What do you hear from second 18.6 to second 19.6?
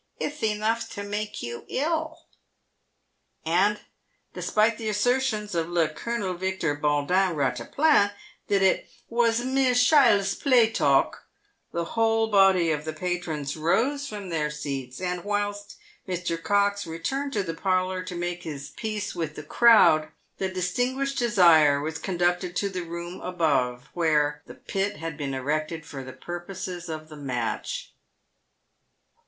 peace with the